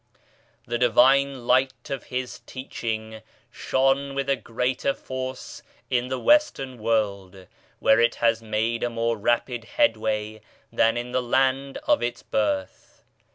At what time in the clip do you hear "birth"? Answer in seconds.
12.23-13.03